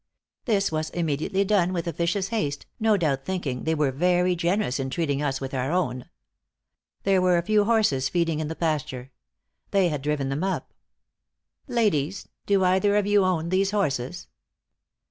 [0.45, 4.89] This was immediately done with officious haste, no doubt thinking they were very generous in
[4.89, 6.09] treating us with our own.
[7.03, 9.11] There were a few horses feeding in the pasture.
[9.69, 10.73] They had them driven up.
[11.67, 14.25] 'Ladies, do either of you own these horses?'